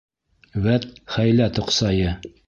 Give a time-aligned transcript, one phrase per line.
[0.63, 2.15] Вәт, хәйлә тоҡсайы!